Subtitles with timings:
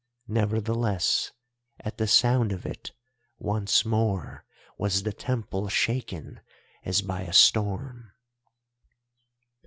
[0.27, 1.31] Nevertheless,
[1.79, 2.91] at the sound of it,
[3.37, 6.39] once more was the Temple shaken
[6.83, 8.11] as by a storm.